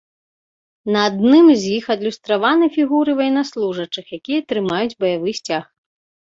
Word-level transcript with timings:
На 0.93 0.99
адным 1.09 1.45
з 1.63 1.73
іх 1.77 1.85
адлюстраваны 1.95 2.69
фігуры 2.77 3.11
ваеннаслужачых, 3.19 4.05
якія 4.19 4.39
трымаюць 4.55 4.97
баявы 5.05 5.37
сцяг. 5.43 5.63